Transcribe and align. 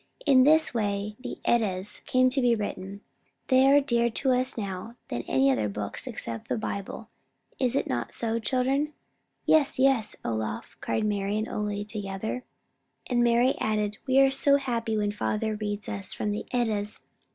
In 0.25 0.45
this 0.45 0.73
way 0.73 1.15
the 1.19 1.37
'Eddas' 1.45 1.99
came 2.07 2.27
to 2.29 2.41
be 2.41 2.55
written. 2.55 3.01
They 3.49 3.67
are 3.67 3.79
dearer 3.79 4.09
to 4.09 4.31
us 4.31 4.57
now 4.57 4.95
than 5.09 5.21
any 5.27 5.51
other 5.51 5.69
books 5.69 6.07
except 6.07 6.49
the 6.49 6.57
Bible. 6.57 7.09
Is 7.59 7.75
it 7.75 7.85
not 7.85 8.11
so, 8.11 8.39
children?" 8.39 8.93
"Yes, 9.45 9.77
yes, 9.77 10.15
Olaf," 10.25 10.75
cried 10.81 11.05
Mari 11.05 11.37
and 11.37 11.47
Ole 11.47 11.83
together. 11.83 12.43
And 13.11 13.23
Mari 13.23 13.53
added, 13.59 13.99
"We 14.07 14.17
are 14.21 14.31
so 14.31 14.55
happy 14.57 14.97
when 14.97 15.11
father 15.11 15.53
reads 15.55 15.85
to 15.85 15.93
us 15.97 16.13
from 16.13 16.31
the 16.31 16.47
'Eddas.' 16.51 17.01